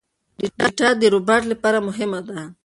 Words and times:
ډاټا 0.59 0.89
د 1.01 1.03
روباټ 1.13 1.41
لپاره 1.51 1.79
مهمه 1.87 2.19
ده. 2.27 2.39